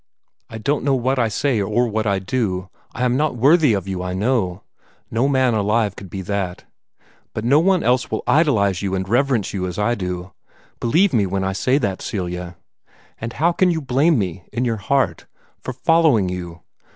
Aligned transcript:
I 0.49 0.57
don't 0.57 0.83
know 0.83 0.95
what 0.95 1.19
I 1.19 1.27
say 1.27 1.61
or 1.61 1.87
what 1.87 2.07
I 2.07 2.17
do. 2.17 2.69
I 2.91 3.03
am 3.05 3.15
not 3.17 3.35
worthy 3.35 3.73
of 3.73 3.87
you, 3.87 4.01
I 4.01 4.15
know. 4.15 4.63
No 5.11 5.27
man 5.27 5.53
alive 5.53 5.95
could 5.95 6.09
be 6.09 6.23
that. 6.23 6.63
But 7.35 7.45
no 7.45 7.59
one 7.59 7.83
else 7.83 8.09
will 8.09 8.23
idolize 8.25 8.81
and 8.81 9.07
reverence 9.07 9.53
you 9.53 9.67
as 9.67 9.77
I 9.77 9.93
do. 9.93 10.33
Believe 10.79 11.13
me 11.13 11.27
when 11.27 11.43
I 11.43 11.53
say 11.53 11.77
that, 11.77 12.01
Celia! 12.01 12.57
And 13.19 13.33
how 13.33 13.51
can 13.51 13.69
you 13.69 13.79
blame 13.79 14.17
me, 14.17 14.43
in 14.51 14.65
your 14.65 14.77
heart, 14.77 15.27
for 15.59 15.71
following 15.71 16.29
you? 16.29 16.61